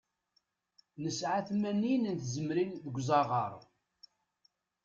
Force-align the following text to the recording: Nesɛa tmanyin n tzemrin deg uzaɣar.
Nesɛa 1.03 1.41
tmanyin 1.47 2.03
n 2.09 2.15
tzemrin 2.21 2.71
deg 2.85 2.95
uzaɣar. 2.99 3.53